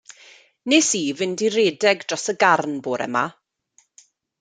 Nes 0.73 0.89
i 1.01 1.01
fynd 1.21 1.45
i 1.49 1.53
redeg 1.57 2.03
dros 2.09 2.27
y 2.35 2.37
garn 2.45 2.77
bore 2.89 3.11
'ma. 3.15 3.27